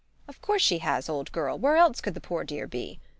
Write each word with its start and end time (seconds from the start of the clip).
"Of 0.27 0.41
course 0.41 0.63
she 0.63 0.79
has, 0.79 1.07
old 1.09 1.31
girl 1.31 1.59
where 1.59 1.75
else 1.77 2.01
could 2.01 2.15
the 2.15 2.19
poor 2.21 2.43
dear 2.43 2.65
be?" 2.65 2.99